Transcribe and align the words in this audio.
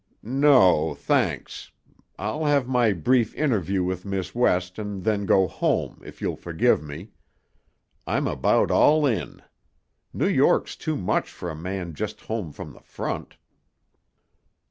"No, 0.23 0.95
thanks. 0.95 1.69
I'll 2.17 2.45
have 2.45 2.67
my 2.67 2.91
brief 2.91 3.35
interview 3.35 3.83
with 3.83 4.03
Miss 4.03 4.33
West 4.33 4.79
and 4.79 5.03
then 5.03 5.27
go 5.27 5.47
home, 5.47 6.01
if 6.03 6.23
you'll 6.23 6.35
forgive 6.37 6.81
me. 6.81 7.11
I'm 8.07 8.25
about 8.27 8.71
all 8.71 9.05
in. 9.05 9.43
New 10.11 10.27
York's 10.27 10.75
too 10.75 10.95
much 10.97 11.29
for 11.29 11.51
a 11.51 11.55
man 11.55 11.93
just 11.93 12.21
home 12.21 12.51
from 12.51 12.73
the 12.73 12.81
front." 12.81 13.37